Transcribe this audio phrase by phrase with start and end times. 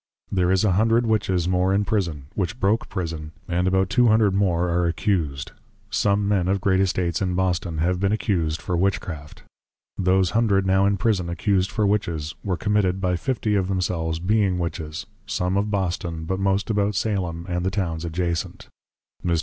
[0.31, 4.33] There is a hundred Witches more in Prison, which broke Prison, and about two Hundred
[4.33, 5.51] more are Accus'd,
[5.91, 9.43] some Men of great Estates in Boston, have been accus'd for Witchcraft.
[9.99, 14.57] Those Hundred now in Prison accus'd for Witches, were Committed by fifty of themselves being
[14.57, 18.69] Witches, some of Boston, but most about Salem, and the Towns Adjacent.
[19.23, 19.39] Mr.